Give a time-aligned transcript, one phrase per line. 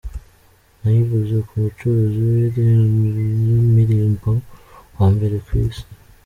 [0.79, 4.29] Nayiguze ku mucuruzi w’imirimbo
[4.97, 5.85] wa mbere ku isi.